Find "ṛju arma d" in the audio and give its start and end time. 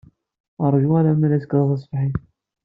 0.73-1.33